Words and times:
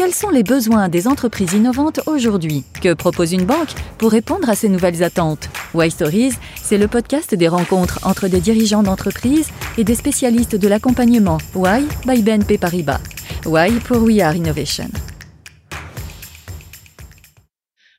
quels 0.00 0.14
sont 0.14 0.30
les 0.30 0.42
besoins 0.42 0.88
des 0.88 1.06
entreprises 1.06 1.52
innovantes 1.52 2.00
aujourd'hui 2.06 2.64
Que 2.80 2.94
propose 2.94 3.34
une 3.34 3.44
banque 3.44 3.74
pour 3.98 4.12
répondre 4.12 4.48
à 4.48 4.54
ces 4.54 4.70
nouvelles 4.70 5.02
attentes 5.02 5.50
Why 5.74 5.90
Stories, 5.90 6.32
c'est 6.56 6.78
le 6.78 6.88
podcast 6.88 7.34
des 7.34 7.48
rencontres 7.48 8.00
entre 8.04 8.26
des 8.26 8.40
dirigeants 8.40 8.82
d'entreprises 8.82 9.50
et 9.76 9.84
des 9.84 9.94
spécialistes 9.94 10.56
de 10.56 10.68
l'accompagnement 10.68 11.36
Why 11.54 11.86
by 12.06 12.22
BNP 12.22 12.56
Paribas. 12.56 13.02
Why 13.44 13.72
pour 13.80 13.98
We 13.98 14.20
Are 14.22 14.34
Innovation. 14.34 14.88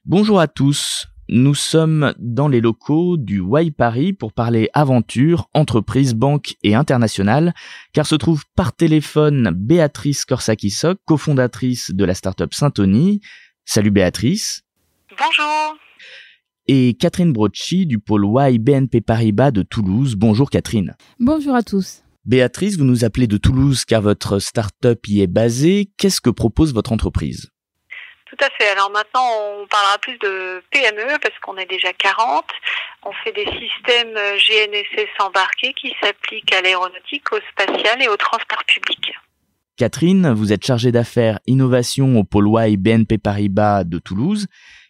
Bonjour 0.04 0.40
à 0.40 0.48
tous. 0.48 1.06
Nous 1.34 1.56
sommes 1.56 2.14
dans 2.20 2.50
les 2.50 2.60
locaux 2.60 3.16
du 3.16 3.40
Y 3.42 3.72
Paris 3.72 4.12
pour 4.12 4.34
parler 4.34 4.70
aventure, 4.74 5.50
entreprise, 5.54 6.14
banque 6.14 6.56
et 6.62 6.76
internationale, 6.76 7.54
car 7.94 8.06
se 8.06 8.16
trouve 8.16 8.44
par 8.58 8.74
téléphone 8.74 9.52
Béatrice 9.56 10.26
Korsakisok, 10.26 11.00
cofondatrice 11.06 11.92
de 11.92 12.04
la 12.04 12.16
startup 12.16 12.54
Syntony. 12.54 13.22
Salut 13.64 13.92
Béatrice. 13.92 14.64
Bonjour. 15.12 15.78
Et 16.68 16.96
Catherine 17.00 17.32
Brocci 17.32 17.86
du 17.86 17.98
pôle 17.98 18.26
Y 18.26 18.60
BNP 18.60 19.00
Paribas 19.00 19.52
de 19.52 19.62
Toulouse. 19.62 20.16
Bonjour 20.16 20.50
Catherine. 20.50 20.98
Bonjour 21.18 21.56
à 21.56 21.64
tous. 21.64 22.04
Béatrice, 22.26 22.78
vous 22.78 22.84
nous 22.84 23.06
appelez 23.06 23.28
de 23.28 23.38
Toulouse 23.38 23.86
car 23.86 24.02
votre 24.02 24.40
startup 24.40 25.08
y 25.08 25.22
est 25.22 25.28
basée. 25.28 25.94
Qu'est-ce 25.96 26.20
que 26.20 26.30
propose 26.30 26.74
votre 26.74 26.92
entreprise? 26.92 27.52
Tout 28.32 28.46
à 28.46 28.50
fait. 28.58 28.72
Alors 28.72 28.90
maintenant, 28.92 29.28
on 29.42 29.68
parlera 29.68 29.98
plus 30.00 30.18
de 30.20 30.64
PME 30.72 31.20
parce 31.22 31.38
qu'on 31.42 31.58
est 31.58 31.70
déjà 31.70 31.92
40. 31.92 32.46
On 33.04 33.12
fait 33.12 33.34
des 33.34 33.46
systèmes 33.46 34.14
GNSS 34.14 35.10
embarqués 35.20 35.74
qui 35.74 35.94
s'appliquent 36.02 36.54
à 36.54 36.62
l'aéronautique, 36.62 37.30
au 37.34 37.40
spatial 37.52 38.02
et 38.02 38.08
au 38.08 38.16
transport 38.16 38.64
public. 38.66 39.14
Catherine, 39.76 40.32
vous 40.32 40.54
êtes 40.54 40.66
chargée 40.66 40.92
d'affaires 40.92 41.40
innovation 41.46 42.18
au 42.18 42.24
pôle 42.24 42.48
Y 42.48 42.78
BNP 42.78 43.18
Paribas 43.18 43.84
de 43.84 44.00
Toulouse. 44.00 44.48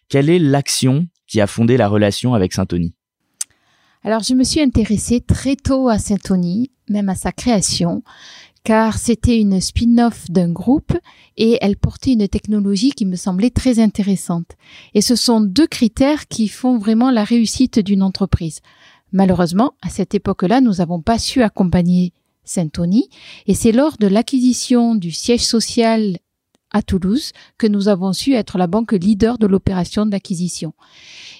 Quelle 0.08 0.30
est 0.30 0.38
l'action 0.38 1.06
qui 1.26 1.40
a 1.40 1.46
fondé 1.46 1.76
la 1.76 1.88
relation 1.88 2.34
avec 2.34 2.52
Syntony 2.52 2.94
Alors, 4.04 4.22
je 4.22 4.34
me 4.34 4.44
suis 4.44 4.60
intéressée 4.60 5.20
très 5.20 5.56
tôt 5.56 5.88
à 5.88 5.98
Syntony, 5.98 6.70
même 6.88 7.08
à 7.08 7.14
sa 7.14 7.32
création, 7.32 8.02
car 8.64 8.98
c'était 8.98 9.40
une 9.40 9.60
spin-off 9.60 10.30
d'un 10.30 10.50
groupe 10.50 10.92
et 11.36 11.58
elle 11.60 11.76
portait 11.76 12.12
une 12.12 12.28
technologie 12.28 12.92
qui 12.92 13.06
me 13.06 13.16
semblait 13.16 13.50
très 13.50 13.80
intéressante. 13.80 14.52
Et 14.94 15.00
ce 15.00 15.16
sont 15.16 15.40
deux 15.40 15.66
critères 15.66 16.28
qui 16.28 16.48
font 16.48 16.78
vraiment 16.78 17.10
la 17.10 17.24
réussite 17.24 17.80
d'une 17.80 18.02
entreprise. 18.02 18.60
Malheureusement, 19.12 19.72
à 19.82 19.88
cette 19.88 20.14
époque-là, 20.14 20.60
nous 20.60 20.74
n'avons 20.74 21.00
pas 21.00 21.18
su 21.18 21.42
accompagner 21.42 22.12
Saint-Tony 22.44 23.08
et 23.46 23.54
c'est 23.54 23.72
lors 23.72 23.96
de 23.98 24.06
l'acquisition 24.06 24.94
du 24.94 25.10
siège 25.10 25.44
social 25.44 26.18
à 26.70 26.82
Toulouse 26.82 27.32
que 27.58 27.66
nous 27.66 27.88
avons 27.88 28.12
su 28.12 28.32
être 28.32 28.58
la 28.58 28.66
banque 28.66 28.92
leader 28.92 29.38
de 29.38 29.46
l'opération 29.46 30.06
d'acquisition. 30.06 30.72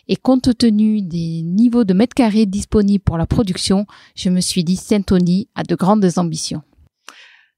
Et 0.08 0.16
compte 0.16 0.56
tenu 0.58 1.00
des 1.00 1.42
niveaux 1.42 1.84
de 1.84 1.94
mètres 1.94 2.14
carrés 2.14 2.46
disponibles 2.46 3.02
pour 3.02 3.16
la 3.16 3.26
production, 3.26 3.86
je 4.14 4.28
me 4.28 4.40
suis 4.40 4.64
dit 4.64 4.76
Saint-Tony 4.76 5.48
a 5.54 5.62
de 5.62 5.74
grandes 5.74 6.06
ambitions. 6.16 6.62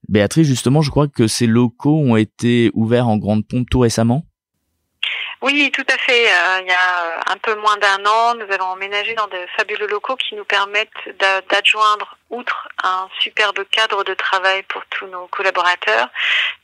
Béatrice, 0.09 0.47
justement, 0.47 0.81
je 0.81 0.89
crois 0.89 1.07
que 1.07 1.27
ces 1.27 1.47
locaux 1.47 1.99
ont 1.99 2.15
été 2.15 2.71
ouverts 2.73 3.07
en 3.07 3.17
grande 3.17 3.47
pompe 3.47 3.69
tout 3.69 3.79
récemment. 3.79 4.23
Oui, 5.41 5.69
tout 5.71 5.85
à 5.93 5.97
fait. 5.97 6.27
Euh, 6.27 6.61
il 6.61 6.67
y 6.67 6.71
a 6.71 7.31
un 7.31 7.37
peu 7.37 7.53
moins 7.55 7.77
d'un 7.77 8.03
an, 8.05 8.35
nous 8.35 8.51
avons 8.51 8.65
emménagé 8.65 9.13
dans 9.13 9.27
de 9.27 9.45
fabuleux 9.55 9.85
locaux 9.87 10.15
qui 10.15 10.33
nous 10.33 10.45
permettent 10.45 10.89
d'adjoindre, 11.49 12.17
outre 12.29 12.67
un 12.83 13.07
superbe 13.19 13.63
cadre 13.69 14.03
de 14.03 14.13
travail 14.13 14.63
pour 14.63 14.83
tous 14.87 15.05
nos 15.07 15.27
collaborateurs, 15.27 16.09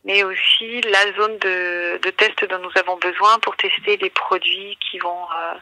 mais 0.04 0.24
aussi 0.24 0.82
la 0.82 1.14
zone 1.14 1.38
de, 1.40 2.00
de 2.02 2.10
test 2.10 2.44
dont 2.50 2.60
nous 2.60 2.72
avons 2.76 2.98
besoin 2.98 3.38
pour 3.40 3.56
tester 3.56 3.98
les 3.98 4.10
produits 4.10 4.78
qui 4.80 4.98
vont 4.98 5.26
euh, 5.26 5.54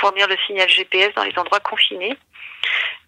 fournir 0.00 0.26
le 0.26 0.36
signal 0.46 0.68
GPS 0.68 1.14
dans 1.14 1.24
les 1.24 1.38
endroits 1.38 1.60
confinés. 1.60 2.16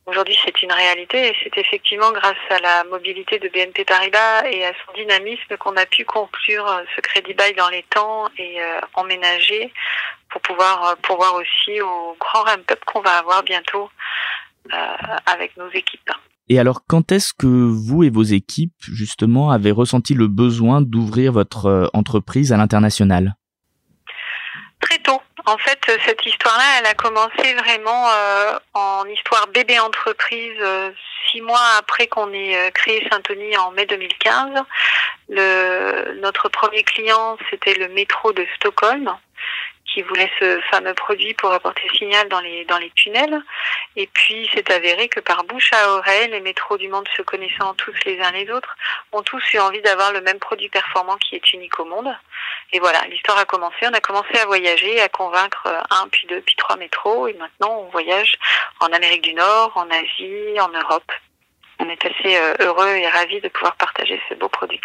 Aujourd'hui, 0.08 0.38
c'est 0.42 0.62
une 0.62 0.72
réalité 0.72 1.28
et 1.28 1.34
c'est 1.42 1.58
effectivement 1.58 2.10
grâce 2.12 2.38
à 2.48 2.58
la 2.60 2.84
mobilité 2.84 3.38
de 3.38 3.48
BNP 3.48 3.84
Paribas 3.84 4.48
et 4.50 4.64
à 4.64 4.72
son 4.86 4.94
dynamisme 4.94 5.54
qu'on 5.58 5.76
a 5.76 5.84
pu 5.84 6.06
conclure 6.06 6.66
euh, 6.66 6.82
ce 6.96 7.02
crédit 7.02 7.34
bail 7.34 7.52
dans 7.54 7.68
les 7.68 7.84
temps 7.90 8.26
et 8.38 8.58
euh, 8.58 8.80
emménager 8.94 9.70
pour 10.30 10.40
pouvoir 10.40 10.86
euh, 10.86 10.94
pourvoir 11.02 11.34
aussi 11.34 11.82
au 11.82 12.16
grand 12.18 12.42
ramp-up 12.42 12.82
qu'on 12.86 13.02
va 13.02 13.18
avoir 13.18 13.42
bientôt 13.42 13.90
avec 15.24 15.56
nos 15.56 15.68
équipes. 15.70 16.10
Et 16.50 16.58
alors, 16.58 16.82
quand 16.86 17.10
est-ce 17.10 17.32
que 17.32 17.46
vous 17.46 18.02
et 18.02 18.10
vos 18.10 18.22
équipes, 18.22 18.74
justement, 18.80 19.50
avez 19.50 19.70
ressenti 19.70 20.12
le 20.12 20.26
besoin 20.26 20.82
d'ouvrir 20.82 21.32
votre 21.32 21.90
entreprise 21.94 22.52
à 22.52 22.58
l'international? 22.58 23.34
En 25.48 25.56
fait, 25.56 25.80
cette 26.04 26.26
histoire-là, 26.26 26.64
elle 26.78 26.86
a 26.86 26.92
commencé 26.92 27.54
vraiment 27.54 28.10
euh, 28.10 28.58
en 28.74 29.06
histoire 29.06 29.46
bébé 29.46 29.78
entreprise 29.78 30.58
euh, 30.60 30.90
six 31.26 31.40
mois 31.40 31.64
après 31.78 32.06
qu'on 32.06 32.30
ait 32.34 32.54
euh, 32.54 32.70
créé 32.70 33.08
Syntony 33.10 33.56
en 33.56 33.70
mai 33.70 33.86
2015. 33.86 34.62
Le, 35.30 36.20
notre 36.20 36.50
premier 36.50 36.82
client, 36.82 37.38
c'était 37.48 37.72
le 37.72 37.88
métro 37.88 38.34
de 38.34 38.46
Stockholm 38.56 39.10
qui 39.92 40.02
voulait 40.02 40.30
ce 40.38 40.60
fameux 40.70 40.94
produit 40.94 41.34
pour 41.34 41.52
apporter 41.52 41.88
signal 41.96 42.28
dans 42.28 42.40
les, 42.40 42.64
dans 42.66 42.78
les 42.78 42.90
tunnels. 42.90 43.40
Et 43.96 44.06
puis, 44.06 44.48
c'est 44.54 44.70
avéré 44.70 45.08
que 45.08 45.20
par 45.20 45.44
bouche 45.44 45.72
à 45.72 45.90
oreille, 45.92 46.30
les 46.30 46.40
métros 46.40 46.76
du 46.76 46.88
monde 46.88 47.08
se 47.16 47.22
connaissant 47.22 47.74
tous 47.74 47.94
les 48.04 48.20
uns 48.20 48.30
les 48.32 48.50
autres, 48.50 48.76
ont 49.12 49.22
tous 49.22 49.42
eu 49.54 49.58
envie 49.58 49.82
d'avoir 49.82 50.12
le 50.12 50.20
même 50.20 50.38
produit 50.38 50.68
performant 50.68 51.16
qui 51.16 51.36
est 51.36 51.52
unique 51.52 51.78
au 51.80 51.84
monde. 51.84 52.14
Et 52.72 52.80
voilà, 52.80 53.00
l'histoire 53.06 53.38
a 53.38 53.44
commencé. 53.44 53.76
On 53.84 53.94
a 53.94 54.00
commencé 54.00 54.38
à 54.38 54.46
voyager, 54.46 55.00
à 55.00 55.08
convaincre 55.08 55.66
un, 55.90 56.08
puis 56.08 56.26
deux, 56.28 56.40
puis 56.42 56.56
trois 56.56 56.76
métros. 56.76 57.28
Et 57.28 57.34
maintenant, 57.34 57.80
on 57.80 57.90
voyage 57.90 58.34
en 58.80 58.86
Amérique 58.88 59.22
du 59.22 59.34
Nord, 59.34 59.72
en 59.74 59.88
Asie, 59.90 60.60
en 60.60 60.68
Europe. 60.68 61.10
On 61.80 61.88
est 61.88 62.04
assez 62.04 62.36
euh, 62.36 62.54
heureux 62.60 62.96
et 62.96 63.08
ravis 63.08 63.40
de 63.40 63.48
pouvoir 63.48 63.76
partager 63.76 64.20
ce 64.28 64.34
beau 64.34 64.48
produit. 64.48 64.80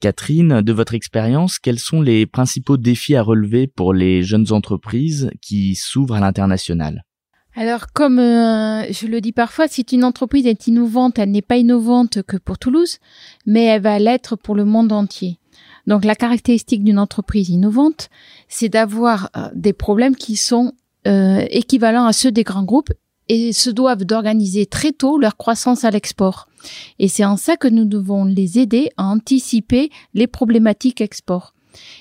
Catherine, 0.00 0.62
de 0.62 0.72
votre 0.72 0.94
expérience, 0.94 1.58
quels 1.58 1.78
sont 1.78 2.00
les 2.00 2.26
principaux 2.26 2.76
défis 2.76 3.16
à 3.16 3.22
relever 3.22 3.66
pour 3.66 3.92
les 3.92 4.22
jeunes 4.22 4.50
entreprises 4.50 5.30
qui 5.42 5.74
s'ouvrent 5.74 6.14
à 6.14 6.20
l'international? 6.20 7.04
Alors, 7.54 7.92
comme 7.92 8.18
euh, 8.18 8.90
je 8.92 9.06
le 9.06 9.20
dis 9.20 9.32
parfois, 9.32 9.68
si 9.68 9.82
une 9.82 10.04
entreprise 10.04 10.46
est 10.46 10.66
innovante, 10.66 11.18
elle 11.18 11.30
n'est 11.30 11.42
pas 11.42 11.56
innovante 11.56 12.22
que 12.22 12.36
pour 12.36 12.58
Toulouse, 12.58 12.98
mais 13.44 13.64
elle 13.64 13.82
va 13.82 13.98
l'être 13.98 14.36
pour 14.36 14.54
le 14.54 14.64
monde 14.64 14.92
entier. 14.92 15.38
Donc, 15.86 16.04
la 16.04 16.14
caractéristique 16.14 16.84
d'une 16.84 16.98
entreprise 16.98 17.48
innovante, 17.48 18.08
c'est 18.48 18.68
d'avoir 18.68 19.30
euh, 19.36 19.48
des 19.54 19.72
problèmes 19.72 20.16
qui 20.16 20.36
sont 20.36 20.72
euh, 21.06 21.44
équivalents 21.50 22.06
à 22.06 22.12
ceux 22.12 22.30
des 22.30 22.44
grands 22.44 22.64
groupes 22.64 22.92
et 23.30 23.52
se 23.52 23.70
doivent 23.70 24.04
d'organiser 24.04 24.66
très 24.66 24.90
tôt 24.90 25.16
leur 25.16 25.36
croissance 25.36 25.84
à 25.84 25.90
l'export. 25.92 26.48
Et 26.98 27.06
c'est 27.06 27.24
en 27.24 27.36
ça 27.36 27.56
que 27.56 27.68
nous 27.68 27.84
devons 27.84 28.24
les 28.24 28.58
aider 28.58 28.90
à 28.96 29.04
anticiper 29.04 29.88
les 30.14 30.26
problématiques 30.26 31.00
export. 31.00 31.54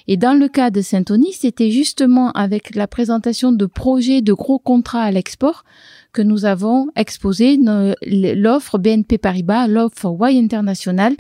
Et 0.08 0.18
dans 0.18 0.34
le 0.34 0.48
cas 0.48 0.72
de 0.72 0.82
Saint-Tony, 0.82 1.32
c'était 1.34 1.70
justement 1.70 2.32
avec 2.32 2.74
la 2.74 2.88
présentation 2.88 3.52
de 3.52 3.68
projets 3.68 4.24
de 4.24 4.34
gros 4.34 4.58
contrats 4.58 5.04
à 5.04 5.12
l'export 5.12 5.66
que 6.14 6.24
nous 6.24 6.46
avons 6.46 6.88
exposé 6.96 7.60
l'offre 8.02 8.80
BNP 8.80 9.20
Paribas, 9.20 9.68
l'offre 9.68 10.18
Y 10.20 10.40
International 10.40 11.16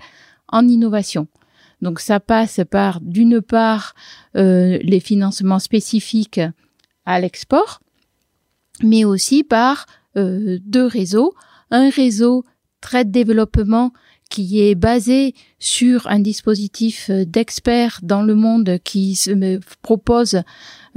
en 0.47 0.67
innovation. 0.67 1.27
Donc 1.83 1.99
ça 1.99 2.19
passe 2.19 2.61
par 2.71 2.99
d'une 2.99 3.43
part 3.43 3.93
euh, 4.35 4.79
les 4.81 4.99
financements 4.99 5.59
spécifiques 5.59 6.41
à 7.05 7.19
l'export, 7.19 7.79
mais 8.81 9.05
aussi 9.05 9.43
par 9.43 9.85
euh, 10.19 10.59
deux 10.63 10.85
réseaux. 10.85 11.33
Un 11.71 11.89
réseau 11.89 12.43
très 12.81 13.05
développement 13.05 13.91
qui 14.29 14.61
est 14.61 14.75
basé 14.75 15.33
sur 15.57 16.07
un 16.07 16.19
dispositif 16.19 17.09
euh, 17.09 17.25
d'experts 17.25 17.99
dans 18.03 18.21
le 18.21 18.35
monde 18.35 18.77
qui 18.83 19.15
se 19.15 19.59
propose 19.81 20.41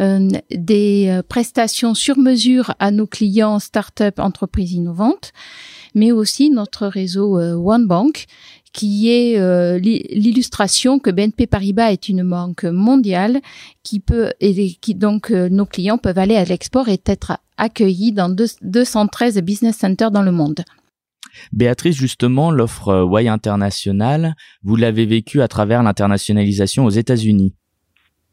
euh, 0.01 0.29
des 0.51 1.21
prestations 1.29 1.95
sur 1.95 2.19
mesure 2.19 2.75
à 2.79 2.91
nos 2.91 3.07
clients 3.07 3.59
start-up 3.59 4.19
entreprises 4.19 4.73
innovantes, 4.73 5.33
mais 5.95 6.13
aussi 6.13 6.51
notre 6.51 6.87
réseau 6.87 7.39
OneBank 7.39 8.27
qui 8.73 9.11
est 9.11 9.79
l'illustration 9.79 10.99
que 10.99 11.11
BNP 11.11 11.47
Paribas 11.47 11.93
est 11.93 12.09
une 12.09 12.23
banque 12.29 12.65
mondiale 12.65 13.41
qui 13.83 14.01
peut 14.01 14.33
et 14.41 14.75
qui 14.81 14.95
donc 14.95 15.31
nos 15.31 15.67
clients 15.67 15.99
peuvent 15.99 16.19
aller 16.19 16.37
à 16.37 16.45
l'export 16.45 16.89
et 16.89 17.01
être 17.07 17.39
accueillis 17.57 18.13
dans 18.13 18.29
213 18.63 19.39
business 19.43 19.77
centers 19.77 20.11
dans 20.11 20.23
le 20.23 20.33
monde. 20.33 20.65
Béatrice, 21.53 21.97
justement, 21.97 22.51
l'offre 22.51 22.89
euh, 22.89 23.21
Y 23.23 23.29
International, 23.29 24.35
vous 24.63 24.77
l'avez 24.77 25.07
vécue 25.07 25.43
à 25.43 25.49
travers 25.49 25.83
l'internationalisation 25.83 26.85
aux 26.85 26.91
États-Unis. 26.91 27.55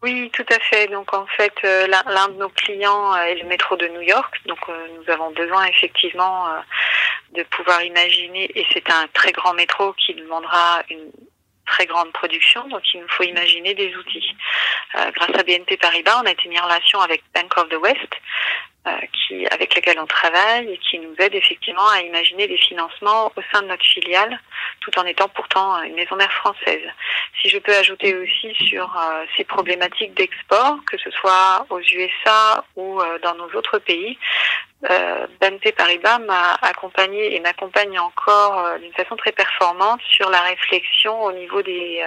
Oui, 0.02 0.30
tout 0.32 0.46
à 0.50 0.60
fait. 0.60 0.88
Donc 0.88 1.14
en 1.14 1.26
fait, 1.26 1.54
euh, 1.64 1.88
l'un 1.88 2.30
de 2.30 2.38
nos 2.38 2.50
clients 2.50 3.14
euh, 3.14 3.24
est 3.24 3.36
le 3.36 3.48
métro 3.48 3.76
de 3.76 3.88
New 3.88 4.02
York. 4.02 4.42
Donc 4.46 4.60
nous 4.68 5.12
avons 5.12 5.32
besoin 5.32 5.66
effectivement 5.66 6.48
de 7.34 7.44
pouvoir 7.44 7.84
imaginer, 7.84 8.50
et 8.56 8.66
c'est 8.74 8.90
un 8.90 9.08
très 9.14 9.32
grand 9.32 9.54
métro 9.54 9.94
qui 9.94 10.14
demandera 10.16 10.82
une 10.90 11.12
très 11.70 11.86
grande 11.86 12.12
production, 12.12 12.68
donc 12.68 12.82
il 12.94 13.02
nous 13.02 13.08
faut 13.10 13.24
imaginer 13.24 13.74
des 13.76 13.96
outils. 13.96 14.36
Euh, 14.96 15.12
grâce 15.12 15.40
à 15.40 15.44
BNP 15.44 15.78
Paribas, 15.78 16.20
on 16.22 16.26
a 16.26 16.32
été 16.32 16.50
mis 16.50 16.60
en 16.60 16.66
relation 16.66 17.00
avec 17.00 17.24
Bank 17.34 17.56
of 17.58 17.70
the 17.70 17.76
West, 17.76 17.98
euh, 18.02 18.69
qui, 19.14 19.46
avec 19.48 19.76
lesquels 19.76 20.00
on 20.00 20.08
travaille 20.08 20.72
et 20.72 20.78
qui 20.78 21.00
nous 21.00 21.14
aide 21.20 21.36
effectivement 21.36 21.88
à 21.90 22.02
imaginer 22.02 22.48
des 22.48 22.58
financements 22.58 23.32
au 23.36 23.42
sein 23.52 23.62
de 23.62 23.68
notre 23.68 23.86
filiale, 23.86 24.40
tout 24.82 24.98
en 24.98 25.06
étant 25.06 25.28
pourtant 25.30 25.82
une 25.84 25.96
maison 25.96 26.16
mère 26.16 26.32
française. 26.32 26.82
Si 27.42 27.50
je 27.50 27.58
peux 27.58 27.76
ajouter 27.76 28.16
aussi 28.16 28.54
sur 28.56 28.86
euh, 28.98 29.26
ces 29.38 29.44
problématiques 29.44 30.14
d'export, 30.14 30.78
que 30.90 30.98
ce 30.98 31.12
soit 31.12 31.66
aux 31.70 31.80
USA 31.80 32.64
ou 32.76 33.02
euh, 33.02 33.20
dans 33.20 33.36
nos 33.36 33.50
autres 33.56 33.80
pays, 33.80 34.18
euh, 34.90 35.28
BNP 35.42 35.74
Paribas 35.74 36.20
m'a 36.20 36.54
accompagné 36.62 37.36
et 37.36 37.40
m'accompagne 37.42 38.00
encore 38.00 38.80
d'une 38.80 38.94
façon 38.94 39.18
très 39.18 39.34
performante 39.34 40.02
sur 40.04 40.30
la 40.30 40.42
réflexion 40.42 41.22
au 41.22 41.34
niveau 41.34 41.62
des 41.62 42.02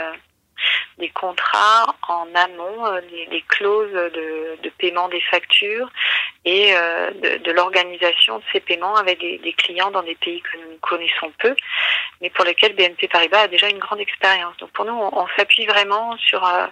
des 0.99 1.11
contrats 1.11 1.95
en 2.09 2.27
amont, 2.35 2.87
euh, 2.87 3.01
des, 3.31 3.45
clauses 3.49 3.93
de, 3.93 4.59
de, 4.63 4.71
paiement 4.79 5.09
des 5.09 5.21
factures 5.21 5.91
et 6.45 6.75
euh, 6.75 7.11
de, 7.45 7.53
l'organisation 7.53 8.39
de 8.39 8.45
ces 8.53 8.61
paiements 8.61 8.97
avec 8.97 9.21
des, 9.21 9.55
clients 9.57 9.91
dans 9.91 10.03
des 10.03 10.17
pays 10.17 10.41
que 10.41 10.57
nous 10.59 10.77
connaissons 10.81 11.33
peu, 11.39 11.55
mais 12.21 12.31
pour 12.31 12.45
lesquels 12.45 12.75
BNP 12.75 13.09
Paribas 13.09 13.43
a 13.43 13.49
déjà 13.49 13.69
une 13.69 13.79
grande 13.79 14.01
expérience. 14.01 14.57
Donc 14.59 14.71
pour 14.71 14.85
nous, 14.85 14.93
on, 14.93 15.27
s'appuie 15.37 15.67
vraiment 15.67 16.17
sur 16.19 16.45
euh, 16.45 16.67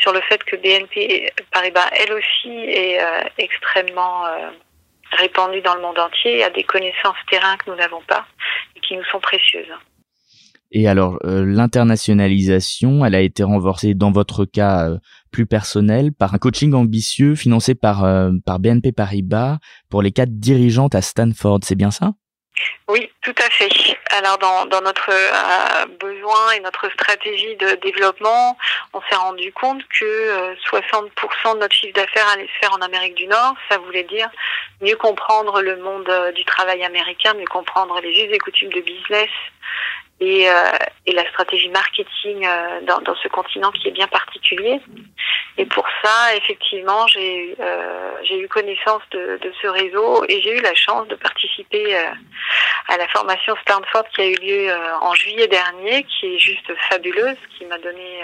sur 0.00 0.12
le 0.12 0.20
fait 0.22 0.42
que 0.44 0.56
BNP 0.56 1.32
Paribas, 1.52 1.88
elle 1.92 2.12
aussi, 2.12 2.50
est 2.50 3.00
extrêmement 3.38 4.24
répandue 5.12 5.62
dans 5.62 5.74
le 5.74 5.80
monde 5.80 5.98
entier, 5.98 6.44
a 6.44 6.50
des 6.50 6.64
connaissances 6.64 7.16
terrain 7.30 7.56
que 7.56 7.70
nous 7.70 7.76
n'avons 7.76 8.02
pas 8.02 8.26
et 8.76 8.80
qui 8.80 8.96
nous 8.96 9.04
sont 9.04 9.20
précieuses. 9.20 9.72
Et 10.70 10.86
alors, 10.86 11.18
euh, 11.24 11.44
l'internationalisation, 11.46 13.04
elle 13.04 13.14
a 13.14 13.20
été 13.20 13.42
renforcée 13.42 13.94
dans 13.94 14.12
votre 14.12 14.44
cas 14.44 14.90
euh, 14.90 14.98
plus 15.30 15.46
personnel 15.46 16.12
par 16.12 16.34
un 16.34 16.38
coaching 16.38 16.74
ambitieux 16.74 17.34
financé 17.34 17.74
par, 17.74 18.04
euh, 18.04 18.30
BNP 18.58 18.92
Paribas 18.92 19.58
pour 19.90 20.02
les 20.02 20.12
quatre 20.12 20.38
dirigeantes 20.38 20.94
à 20.94 21.02
Stanford, 21.02 21.60
c'est 21.62 21.74
bien 21.74 21.90
ça? 21.90 22.12
Oui, 22.88 23.08
tout 23.22 23.34
à 23.38 23.50
fait. 23.50 23.68
Alors 24.10 24.38
dans, 24.38 24.66
dans 24.66 24.80
notre 24.80 25.10
besoin 26.00 26.52
et 26.56 26.60
notre 26.60 26.90
stratégie 26.90 27.54
de 27.56 27.78
développement, 27.82 28.56
on 28.94 29.00
s'est 29.02 29.14
rendu 29.14 29.52
compte 29.52 29.80
que 29.88 30.54
60% 30.72 31.54
de 31.54 31.60
notre 31.60 31.74
chiffre 31.74 31.94
d'affaires 31.94 32.26
allait 32.34 32.48
se 32.48 32.58
faire 32.60 32.72
en 32.72 32.80
Amérique 32.80 33.14
du 33.14 33.28
Nord. 33.28 33.54
Ça 33.70 33.78
voulait 33.78 34.04
dire 34.04 34.28
mieux 34.80 34.96
comprendre 34.96 35.60
le 35.60 35.76
monde 35.76 36.10
du 36.34 36.44
travail 36.44 36.82
américain, 36.82 37.34
mieux 37.34 37.46
comprendre 37.46 38.00
les 38.00 38.10
us 38.10 38.32
et 38.32 38.38
coutumes 38.38 38.72
de 38.72 38.80
business 38.80 39.30
et, 40.20 40.48
euh, 40.48 40.52
et 41.06 41.12
la 41.12 41.28
stratégie 41.30 41.68
marketing 41.68 42.44
euh, 42.44 42.80
dans, 42.82 43.00
dans, 43.00 43.14
ce 43.16 43.28
continent 43.28 43.70
qui 43.70 43.88
est 43.88 43.92
bien 43.92 44.08
particulier. 44.08 44.80
Et 45.56 45.66
pour 45.66 45.86
ça, 46.02 46.34
effectivement, 46.36 47.06
j'ai 47.08 47.56
euh, 47.60 48.22
eu 48.30 48.48
connaissance 48.48 49.02
de, 49.12 49.38
de, 49.42 49.52
ce 49.60 49.68
réseau 49.68 50.24
et 50.28 50.40
j'ai 50.42 50.58
eu 50.58 50.60
la 50.60 50.74
chance 50.74 51.06
de 51.08 51.14
participer 51.14 51.96
euh, 51.96 52.10
à 52.88 52.96
la 52.96 53.08
formation 53.08 53.54
Stanford 53.62 54.04
qui 54.14 54.20
a 54.22 54.26
eu 54.26 54.36
lieu 54.36 54.72
en 55.00 55.14
juillet 55.14 55.46
dernier, 55.46 56.04
qui 56.04 56.34
est 56.34 56.38
juste 56.38 56.72
fabuleuse, 56.88 57.36
qui 57.56 57.64
m'a 57.66 57.78
donné 57.78 58.22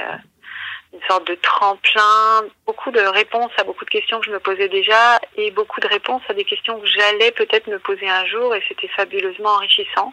une 0.94 1.00
sorte 1.08 1.26
de 1.26 1.34
tremplin, 1.34 2.44
beaucoup 2.66 2.92
de 2.92 3.00
réponses 3.00 3.50
à 3.58 3.64
beaucoup 3.64 3.84
de 3.84 3.90
questions 3.90 4.20
que 4.20 4.26
je 4.26 4.30
me 4.30 4.38
posais 4.38 4.68
déjà 4.68 5.20
et 5.36 5.50
beaucoup 5.50 5.80
de 5.80 5.88
réponses 5.88 6.22
à 6.28 6.34
des 6.34 6.44
questions 6.44 6.78
que 6.78 6.86
j'allais 6.86 7.32
peut-être 7.32 7.66
me 7.66 7.78
poser 7.80 8.08
un 8.08 8.24
jour 8.26 8.54
et 8.54 8.62
c'était 8.68 8.88
fabuleusement 8.88 9.50
enrichissant. 9.50 10.12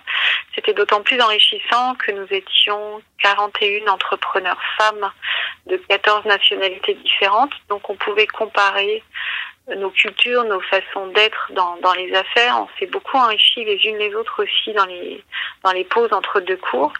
C'était 0.55 0.73
d'autant 0.73 1.01
plus 1.01 1.21
enrichissant 1.21 1.95
que 1.95 2.11
nous 2.11 2.27
étions 2.31 3.01
41 3.21 3.91
entrepreneurs 3.91 4.59
femmes 4.77 5.11
de 5.67 5.77
14 5.77 6.25
nationalités 6.25 6.95
différentes, 6.95 7.53
donc 7.69 7.87
on 7.89 7.95
pouvait 7.95 8.27
comparer 8.27 9.03
nos 9.75 9.91
cultures, 9.91 10.43
nos 10.45 10.61
façons 10.61 11.07
d'être 11.07 11.51
dans, 11.51 11.77
dans 11.77 11.93
les 11.93 12.11
affaires. 12.15 12.57
On 12.57 12.67
s'est 12.79 12.87
beaucoup 12.87 13.17
enrichi 13.17 13.63
les 13.63 13.77
unes 13.85 13.97
les 13.97 14.15
autres 14.15 14.43
aussi 14.43 14.73
dans 14.73 14.85
les, 14.85 15.23
dans 15.63 15.71
les 15.71 15.83
pauses 15.83 16.11
entre 16.11 16.39
deux 16.39 16.57
cours. 16.57 16.91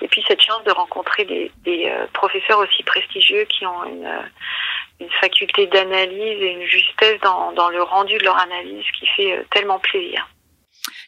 Et 0.00 0.08
puis 0.08 0.22
cette 0.26 0.40
chance 0.40 0.62
de 0.64 0.72
rencontrer 0.72 1.24
des, 1.24 1.50
euh, 1.66 2.06
professeurs 2.12 2.58
aussi 2.58 2.82
prestigieux 2.82 3.44
qui 3.44 3.66
ont 3.66 3.84
une, 3.84 4.06
euh, 4.06 4.22
une 5.00 5.10
faculté 5.20 5.66
d'analyse 5.66 6.42
et 6.42 6.52
une 6.52 6.66
justesse 6.66 7.20
dans, 7.22 7.52
dans, 7.52 7.68
le 7.70 7.82
rendu 7.82 8.16
de 8.18 8.24
leur 8.24 8.38
analyse 8.38 8.84
qui 8.98 9.06
fait 9.16 9.38
euh, 9.38 9.42
tellement 9.50 9.78
plaisir. 9.78 10.28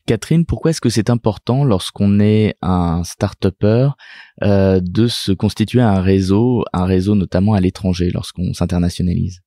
Catherine, 0.06 0.44
pourquoi 0.44 0.70
est-ce 0.70 0.81
que 0.81 0.90
c'est 0.90 1.08
important 1.08 1.64
lorsqu'on 1.64 2.20
est 2.20 2.56
un 2.61 3.02
start-upper 3.05 3.88
euh, 4.43 4.81
de 4.82 5.06
se 5.06 5.32
constituer 5.32 5.81
un 5.81 6.00
réseau, 6.00 6.64
un 6.72 6.84
réseau 6.84 7.14
notamment 7.14 7.55
à 7.55 7.60
l'étranger 7.60 8.10
lorsqu'on 8.12 8.52
s'internationalise? 8.52 9.40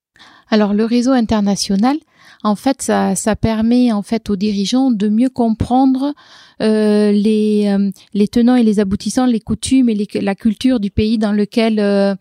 Alors 0.50 0.74
le 0.74 0.84
réseau 0.86 1.12
international, 1.12 1.98
en 2.44 2.56
fait, 2.56 2.82
ça, 2.82 3.16
ça 3.16 3.36
permet 3.36 3.92
en 3.92 4.02
fait 4.02 4.30
aux 4.30 4.36
dirigeants 4.36 4.92
de 4.92 5.10
mieux 5.10 5.30
comprendre 5.30 6.14
euh, 6.62 7.12
les, 7.12 7.68
euh, 7.68 7.92
les 8.14 8.28
tenants 8.28 8.56
et 8.56 8.64
les 8.64 8.80
aboutissants, 8.80 9.26
les 9.26 9.40
coutumes 9.40 9.90
et 9.90 10.08
la 10.14 10.36
culture 10.36 10.80
du 10.80 10.92
pays 10.92 11.18
dans 11.18 11.32
lequel 11.32 11.80
euh, 11.80 12.16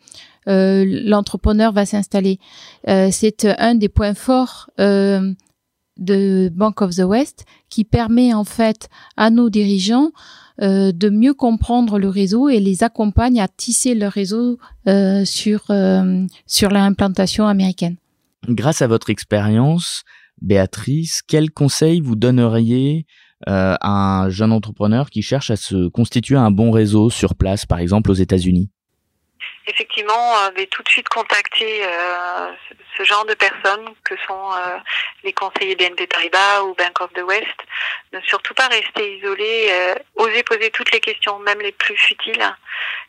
euh 0.48 0.84
l'entrepreneur 1.04 1.72
va 1.72 1.86
s'installer. 1.86 2.38
c'est 2.86 3.46
un 3.58 3.74
des 3.74 3.88
points 3.88 4.14
forts 4.14 4.70
de 4.78 6.50
Bank 6.54 6.82
of 6.82 6.94
the 6.94 7.04
West 7.04 7.44
qui 7.68 7.84
permet 7.84 8.32
en 8.32 8.44
fait 8.44 8.88
à 9.16 9.30
nos 9.30 9.50
dirigeants 9.50 10.12
de 10.60 11.08
mieux 11.10 11.34
comprendre 11.34 11.98
le 11.98 12.08
réseau 12.08 12.48
et 12.48 12.60
les 12.60 12.84
accompagne 12.84 13.40
à 13.40 13.48
tisser 13.48 13.96
leur 13.96 14.12
réseau 14.12 14.58
sur 15.24 15.62
sur 16.46 16.70
l'implantation 16.70 17.48
américaine. 17.48 17.96
Grâce 18.48 18.82
à 18.82 18.86
votre 18.86 19.10
expérience, 19.10 20.04
Béatrice, 20.40 21.22
quel 21.26 21.50
conseil 21.50 22.00
vous 22.00 22.16
donneriez 22.16 23.06
euh, 23.48 23.74
à 23.80 24.22
un 24.22 24.30
jeune 24.30 24.52
entrepreneur 24.52 25.10
qui 25.10 25.22
cherche 25.22 25.50
à 25.50 25.56
se 25.56 25.88
constituer 25.88 26.36
un 26.36 26.50
bon 26.50 26.70
réseau 26.70 27.10
sur 27.10 27.34
place, 27.34 27.66
par 27.66 27.80
exemple 27.80 28.10
aux 28.10 28.14
États-Unis? 28.14 28.70
Effectivement, 29.66 30.38
euh, 30.38 30.64
tout 30.70 30.82
de 30.82 30.88
suite 30.88 31.08
contacter 31.08 31.84
euh, 31.84 32.52
ce 32.96 33.02
genre 33.02 33.24
de 33.24 33.34
personnes 33.34 33.94
que 34.04 34.14
sont 34.26 34.52
euh, 34.52 34.78
les 35.24 35.32
conseillers 35.32 35.74
BNP 35.74 36.06
Paribas 36.06 36.62
ou 36.62 36.74
Bank 36.74 37.00
of 37.00 37.12
the 37.14 37.22
West. 37.22 37.56
Ne 38.12 38.20
surtout 38.20 38.54
pas 38.54 38.68
rester 38.68 39.18
isolé, 39.18 39.70
oser 40.14 40.42
poser 40.44 40.70
toutes 40.70 40.92
les 40.92 41.00
questions, 41.00 41.38
même 41.40 41.60
les 41.60 41.72
plus 41.72 41.96
futiles, 41.96 42.56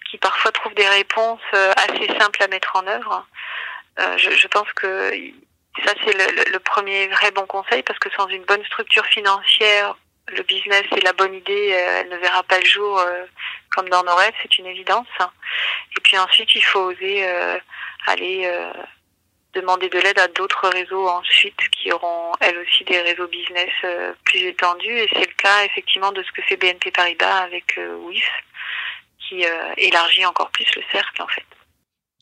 qui 0.10 0.18
parfois 0.18 0.52
trouvent 0.52 0.74
des 0.74 0.88
réponses 0.88 1.40
assez 1.54 2.08
simples 2.20 2.42
à 2.42 2.48
mettre 2.48 2.76
en 2.76 2.88
œuvre. 2.88 3.28
Euh, 4.00 4.18
je, 4.18 4.30
je, 4.32 4.48
pense 4.48 4.72
que 4.74 5.12
ça 5.84 5.94
c'est 6.04 6.14
le, 6.14 6.52
le, 6.52 6.60
premier 6.60 7.08
vrai 7.08 7.32
bon 7.32 7.48
conseil 7.48 7.82
parce 7.82 7.98
que 7.98 8.12
sans 8.12 8.28
une 8.28 8.44
bonne 8.44 8.64
structure 8.66 9.06
financière, 9.08 9.98
le 10.28 10.44
business 10.44 10.84
et 10.96 11.02
la 11.02 11.14
bonne 11.14 11.34
idée, 11.34 11.72
euh, 11.74 12.02
elle 12.02 12.10
ne 12.10 12.18
verra 12.18 12.44
pas 12.44 12.60
le 12.60 12.66
jour 12.66 13.00
euh, 13.00 13.26
comme 13.72 13.90
dans 13.90 14.04
nos 14.04 14.16
rêves, 14.16 14.34
c'est 14.42 14.58
une 14.60 14.68
évidence. 14.68 15.08
Et 15.98 16.02
puis 16.02 16.18
ensuite, 16.18 16.54
il 16.54 16.64
faut 16.64 16.80
oser 16.80 17.28
aller 18.06 18.50
demander 19.54 19.90
de 19.90 20.00
l'aide 20.00 20.20
à 20.20 20.28
d'autres 20.28 20.70
réseaux 20.70 21.08
ensuite 21.08 21.58
qui 21.72 21.92
auront 21.92 22.32
elles 22.40 22.58
aussi 22.60 22.84
des 22.84 23.02
réseaux 23.02 23.28
business 23.28 23.72
plus 24.26 24.40
étendus. 24.40 24.98
Et 25.00 25.10
c'est 25.12 25.28
le 25.28 25.34
cas 25.36 25.64
effectivement 25.66 26.12
de 26.12 26.24
ce 26.24 26.32
que 26.32 26.42
fait 26.44 26.58
BNP 26.58 26.92
Paribas 26.92 27.38
avec 27.38 27.78
WIF 27.78 28.30
qui 29.20 29.44
élargit 29.78 30.26
encore 30.26 30.52
plus 30.52 30.68
le 30.76 30.84
cercle 30.92 31.22
en 31.22 31.28
fait. 31.28 31.57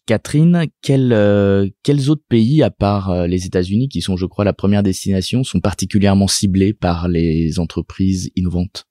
Catherine, 0.06 0.66
quels, 0.82 1.14
euh, 1.14 1.68
quels 1.84 2.10
autres 2.10 2.24
pays, 2.30 2.62
à 2.62 2.70
part 2.70 3.10
euh, 3.10 3.28
les 3.28 3.46
États-Unis, 3.46 3.90
qui 3.90 4.02
sont, 4.02 4.18
je 4.18 4.26
crois, 4.26 4.46
la 4.46 4.54
première 4.54 4.84
destination, 4.84 5.44
sont 5.44 5.60
particulièrement 5.60 6.28
ciblés 6.28 6.74
par 6.74 7.08
les 7.08 7.60
entreprises 7.60 8.30
innovantes? 8.36 8.86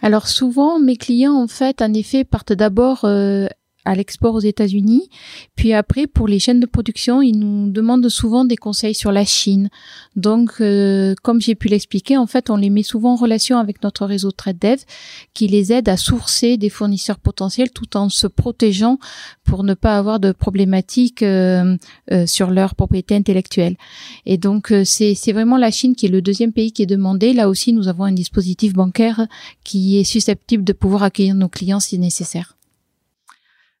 Alors 0.00 0.28
souvent, 0.28 0.78
mes 0.78 0.96
clients, 0.96 1.34
en 1.34 1.48
fait, 1.48 1.82
en 1.82 1.92
effet, 1.92 2.24
partent 2.24 2.52
d'abord 2.52 3.04
euh, 3.04 3.48
à 3.88 3.94
l'export 3.94 4.34
aux 4.34 4.40
États-Unis. 4.40 5.08
Puis 5.56 5.72
après, 5.72 6.06
pour 6.06 6.28
les 6.28 6.38
chaînes 6.38 6.60
de 6.60 6.66
production, 6.66 7.22
ils 7.22 7.38
nous 7.38 7.70
demandent 7.70 8.08
souvent 8.08 8.44
des 8.44 8.56
conseils 8.56 8.94
sur 8.94 9.12
la 9.12 9.24
Chine. 9.24 9.70
Donc, 10.14 10.60
euh, 10.60 11.14
comme 11.22 11.40
j'ai 11.40 11.54
pu 11.54 11.68
l'expliquer, 11.68 12.18
en 12.18 12.26
fait, 12.26 12.50
on 12.50 12.56
les 12.56 12.68
met 12.68 12.82
souvent 12.82 13.12
en 13.14 13.16
relation 13.16 13.58
avec 13.58 13.82
notre 13.82 14.04
réseau 14.04 14.30
TradeDev 14.30 14.82
qui 15.32 15.48
les 15.48 15.72
aide 15.72 15.88
à 15.88 15.96
sourcer 15.96 16.58
des 16.58 16.68
fournisseurs 16.68 17.18
potentiels 17.18 17.70
tout 17.70 17.96
en 17.96 18.10
se 18.10 18.26
protégeant 18.26 18.98
pour 19.44 19.64
ne 19.64 19.72
pas 19.72 19.96
avoir 19.96 20.20
de 20.20 20.32
problématiques 20.32 21.22
euh, 21.22 21.76
euh, 22.12 22.26
sur 22.26 22.50
leur 22.50 22.74
propriété 22.74 23.16
intellectuelle. 23.16 23.76
Et 24.26 24.36
donc, 24.36 24.72
c'est 24.84 25.32
vraiment 25.32 25.56
la 25.56 25.70
Chine 25.70 25.94
qui 25.94 26.06
est 26.06 26.10
le 26.10 26.20
deuxième 26.20 26.52
pays 26.52 26.72
qui 26.72 26.82
est 26.82 26.86
demandé. 26.86 27.32
Là 27.32 27.48
aussi, 27.48 27.72
nous 27.72 27.88
avons 27.88 28.04
un 28.04 28.12
dispositif 28.12 28.74
bancaire 28.74 29.26
qui 29.64 29.98
est 29.98 30.04
susceptible 30.04 30.64
de 30.64 30.74
pouvoir 30.74 31.02
accueillir 31.04 31.34
nos 31.34 31.48
clients 31.48 31.80
si 31.80 31.98
nécessaire. 31.98 32.57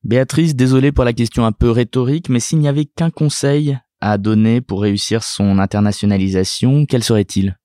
Béatrice, 0.04 0.54
désolé 0.54 0.92
pour 0.92 1.04
la 1.04 1.12
question 1.12 1.44
un 1.44 1.52
peu 1.52 1.70
rhétorique, 1.70 2.28
mais 2.28 2.40
s'il 2.40 2.58
n'y 2.58 2.68
avait 2.68 2.84
qu'un 2.84 3.10
conseil 3.10 3.78
à 4.00 4.16
donner 4.16 4.60
pour 4.60 4.82
réussir 4.82 5.22
son 5.22 5.58
internationalisation, 5.58 6.86
quel 6.86 7.02
serait-il? 7.02 7.58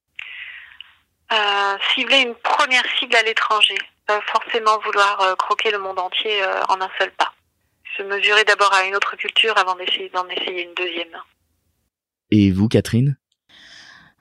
Euh, 1.32 1.78
Cibler 1.94 2.22
une 2.22 2.36
première 2.36 2.84
cible 3.00 3.16
à 3.16 3.24
l'étranger. 3.24 3.78
forcément 4.32 4.80
vouloir 4.84 5.36
croquer 5.38 5.72
le 5.72 5.80
monde 5.80 6.00
entier 6.00 6.44
en 6.70 6.82
un 6.82 6.90
seul 7.00 7.12
pas. 7.12 7.34
Se 7.98 8.04
mesurer 8.04 8.44
d'abord 8.44 8.74
à 8.74 8.86
une 8.86 8.96
autre 8.96 9.16
culture 9.16 9.58
avant 9.58 9.76
d'essayer 9.76 10.10
d'en 10.10 10.28
essayer 10.28 10.64
une 10.64 10.74
deuxième. 10.74 11.16
Et 12.32 12.52
vous, 12.52 12.68
Catherine? 12.68 13.16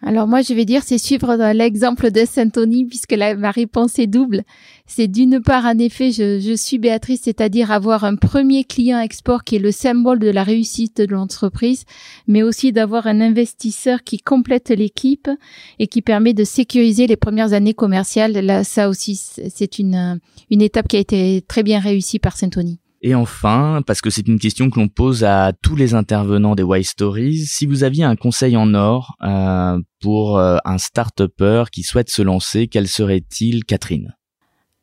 Alors 0.04 0.26
moi, 0.26 0.42
je 0.42 0.52
vais 0.52 0.64
dire, 0.64 0.82
c'est 0.84 0.98
suivre 0.98 1.36
l'exemple 1.52 2.10
de 2.10 2.24
Saint-Tony, 2.24 2.86
puisque 2.86 3.14
ma 3.14 3.52
réponse 3.52 4.00
est 4.00 4.08
double. 4.08 4.42
C'est 4.84 5.06
d'une 5.06 5.40
part, 5.40 5.64
en 5.64 5.78
effet, 5.78 6.10
je, 6.10 6.40
je 6.40 6.54
suis 6.54 6.78
Béatrice, 6.78 7.22
c'est-à-dire 7.22 7.70
avoir 7.70 8.02
un 8.02 8.16
premier 8.16 8.64
client 8.64 8.98
export 8.98 9.44
qui 9.44 9.56
est 9.56 9.60
le 9.60 9.70
symbole 9.70 10.18
de 10.18 10.28
la 10.28 10.42
réussite 10.42 11.00
de 11.00 11.14
l'entreprise, 11.14 11.84
mais 12.26 12.42
aussi 12.42 12.72
d'avoir 12.72 13.06
un 13.06 13.20
investisseur 13.20 14.02
qui 14.02 14.18
complète 14.18 14.70
l'équipe 14.70 15.30
et 15.78 15.86
qui 15.86 16.02
permet 16.02 16.34
de 16.34 16.42
sécuriser 16.42 17.06
les 17.06 17.16
premières 17.16 17.52
années 17.52 17.74
commerciales. 17.74 18.32
Là, 18.32 18.64
ça 18.64 18.88
aussi, 18.88 19.14
c'est 19.14 19.78
une, 19.78 20.18
une 20.50 20.62
étape 20.62 20.88
qui 20.88 20.96
a 20.96 21.00
été 21.00 21.44
très 21.46 21.62
bien 21.62 21.78
réussie 21.78 22.18
par 22.18 22.36
Saint-Tony. 22.36 22.80
Et 23.04 23.16
enfin, 23.16 23.82
parce 23.84 24.00
que 24.00 24.10
c'est 24.10 24.28
une 24.28 24.38
question 24.38 24.70
que 24.70 24.78
l'on 24.78 24.86
pose 24.86 25.24
à 25.24 25.52
tous 25.60 25.74
les 25.74 25.94
intervenants 25.94 26.54
des 26.54 26.62
Wise 26.62 26.90
Stories, 26.90 27.46
si 27.46 27.66
vous 27.66 27.82
aviez 27.82 28.04
un 28.04 28.14
conseil 28.14 28.56
en 28.56 28.74
or 28.74 29.16
euh, 29.24 29.80
pour 30.00 30.38
euh, 30.38 30.58
un 30.64 30.78
start-upper 30.78 31.64
qui 31.72 31.82
souhaite 31.82 32.10
se 32.10 32.22
lancer, 32.22 32.68
quel 32.68 32.86
serait-il, 32.86 33.64
Catherine? 33.64 34.14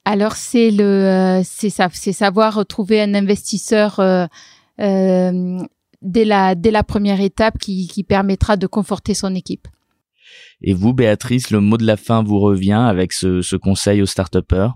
Alors 0.03 0.33
c'est 0.33 0.69
le, 0.69 0.83
euh, 0.83 1.41
c'est 1.45 1.69
ça, 1.69 1.88
c'est 1.93 2.11
savoir 2.11 2.65
trouver 2.65 3.01
un 3.01 3.13
investisseur 3.13 4.01
dès 4.77 6.25
la 6.25 6.55
dès 6.55 6.71
la 6.71 6.83
première 6.83 7.21
étape 7.21 7.57
qui, 7.57 7.88
qui 7.88 8.03
permettra 8.03 8.57
de 8.57 8.67
conforter 8.67 9.13
son 9.13 9.33
équipe. 9.33 9.67
Et 10.61 10.73
vous, 10.73 10.93
Béatrice, 10.93 11.51
le 11.51 11.61
mot 11.61 11.77
de 11.77 11.85
la 11.85 11.95
fin 11.95 12.21
vous 12.21 12.39
revient 12.39 12.73
avec 12.73 13.13
ce, 13.13 13.41
ce 13.41 13.55
conseil 13.55 14.01
aux 14.01 14.05
start-upers 14.05 14.71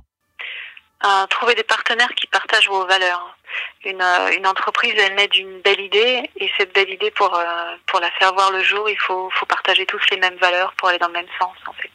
trouver 1.29 1.55
des 1.55 1.63
partenaires 1.63 2.13
qui 2.15 2.27
partagent 2.27 2.69
vos 2.69 2.86
valeurs. 2.86 3.38
Une, 3.86 4.01
euh, 4.01 4.38
une 4.38 4.48
entreprise, 4.48 4.93
elle 4.98 5.15
naît 5.15 5.27
d'une 5.27 5.60
belle 5.62 5.79
idée, 5.79 6.29
et 6.39 6.50
cette 6.57 6.74
belle 6.74 6.89
idée, 6.89 7.12
pour, 7.12 7.33
euh, 7.36 7.43
pour 7.88 8.00
la 8.00 8.10
faire 8.12 8.33
voir 8.33 8.51
le 8.51 8.63
jour, 8.63 8.89
il 8.89 8.98
faut, 8.98 9.29
faut 9.31 9.45
partager 9.45 9.86
tous 9.86 10.00
les 10.12 10.17
mêmes 10.17 10.38
valeurs 10.38 10.74
pour 10.77 10.88
aller 10.89 10.98
dans 11.00 11.07
le 11.07 11.13
même 11.13 11.27
sens, 11.39 11.55
en 11.67 11.74
fait. 11.74 11.89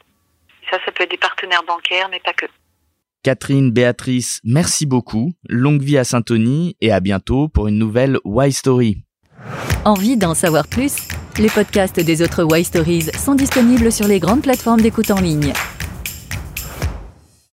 ça, 0.70 0.78
ça 0.84 0.92
peut 0.92 1.04
être 1.04 1.10
des 1.10 1.16
partenaires 1.16 1.62
bancaires, 1.62 2.08
mais 2.10 2.20
pas 2.20 2.32
que. 2.32 2.46
Catherine, 3.24 3.72
Béatrice, 3.72 4.40
merci 4.44 4.86
beaucoup. 4.86 5.32
Longue 5.48 5.82
vie 5.82 5.98
à 5.98 6.04
Saint-Tony 6.04 6.76
et 6.80 6.92
à 6.92 7.00
bientôt 7.00 7.48
pour 7.48 7.66
une 7.68 7.78
nouvelle 7.78 8.18
Why 8.24 8.52
Story. 8.52 8.98
Envie 9.84 10.16
d'en 10.16 10.34
savoir 10.34 10.68
plus? 10.68 10.94
Les 11.38 11.48
podcasts 11.48 11.98
des 11.98 12.22
autres 12.22 12.44
Why 12.44 12.64
Stories 12.64 13.10
sont 13.16 13.34
disponibles 13.34 13.90
sur 13.90 14.06
les 14.06 14.20
grandes 14.20 14.42
plateformes 14.42 14.80
d'écoute 14.80 15.10
en 15.10 15.20
ligne. 15.20 15.52